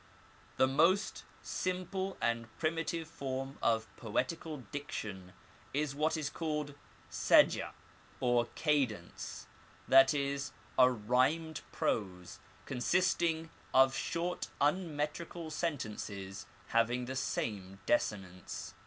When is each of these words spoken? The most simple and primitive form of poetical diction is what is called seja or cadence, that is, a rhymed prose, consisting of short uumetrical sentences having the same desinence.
The 0.57 0.65
most 0.65 1.25
simple 1.43 2.17
and 2.19 2.47
primitive 2.57 3.07
form 3.07 3.59
of 3.61 3.85
poetical 3.97 4.63
diction 4.71 5.33
is 5.75 5.93
what 5.93 6.17
is 6.17 6.27
called 6.27 6.73
seja 7.11 7.73
or 8.19 8.45
cadence, 8.55 9.45
that 9.87 10.11
is, 10.15 10.53
a 10.79 10.89
rhymed 10.89 11.61
prose, 11.71 12.39
consisting 12.65 13.51
of 13.75 13.95
short 13.95 14.47
uumetrical 14.59 15.51
sentences 15.51 16.47
having 16.69 17.05
the 17.05 17.15
same 17.15 17.79
desinence. 17.85 18.73